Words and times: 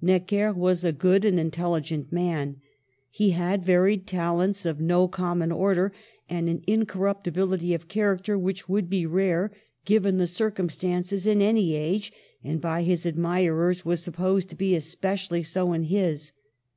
Necker 0.00 0.52
was 0.52 0.84
a 0.84 0.92
good 0.92 1.24
and 1.24 1.40
intelligent 1.40 2.12
man. 2.12 2.60
He 3.10 3.30
had 3.30 3.64
varied 3.64 4.06
talents 4.06 4.64
of 4.64 4.80
no 4.80 5.08
common 5.08 5.50
order, 5.50 5.92
and 6.28 6.48
an 6.48 6.62
incorruptibility 6.68 7.74
of 7.74 7.88
char 7.88 8.16
acter 8.16 8.40
which 8.40 8.68
would 8.68 8.88
be 8.88 9.04
rare— 9.04 9.50
given 9.84 10.16
the 10.18 10.28
circum 10.28 10.68
stances— 10.68 11.26
in 11.26 11.42
any 11.42 11.74
age, 11.74 12.12
and, 12.44 12.60
by 12.60 12.84
his 12.84 13.04
admirers, 13.04 13.84
was 13.84 14.00
supposed 14.00 14.48
to 14.50 14.54
be 14.54 14.76
especially 14.76 15.42
so 15.42 15.72
in 15.72 15.82
his. 15.82 16.30